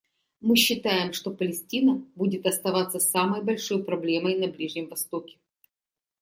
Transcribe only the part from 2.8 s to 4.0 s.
самой большой